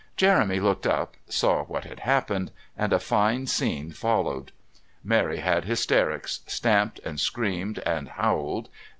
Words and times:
Jeremy 0.17 0.59
looked 0.59 0.87
up, 0.87 1.13
saw 1.29 1.63
what 1.65 1.83
had 1.85 1.99
happened, 1.99 2.49
and 2.75 2.91
a 2.91 2.97
fine 2.99 3.45
scene 3.45 3.91
followed. 3.91 4.51
Mary 5.03 5.37
had 5.37 5.65
hysterics, 5.65 6.39
stamped 6.47 6.97
and 7.05 7.19
screamed 7.19 7.77
and 7.85 8.07
howled. 8.09 8.67